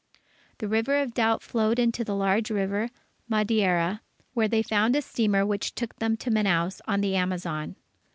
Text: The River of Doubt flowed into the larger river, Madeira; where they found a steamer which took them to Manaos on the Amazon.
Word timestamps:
The 0.57 0.67
River 0.67 0.99
of 0.99 1.13
Doubt 1.13 1.43
flowed 1.43 1.77
into 1.77 2.03
the 2.03 2.15
larger 2.15 2.55
river, 2.55 2.89
Madeira; 3.29 4.01
where 4.33 4.47
they 4.47 4.63
found 4.63 4.95
a 4.95 5.01
steamer 5.03 5.45
which 5.45 5.75
took 5.75 5.97
them 5.97 6.17
to 6.17 6.31
Manaos 6.31 6.81
on 6.87 7.01
the 7.01 7.15
Amazon. 7.15 7.75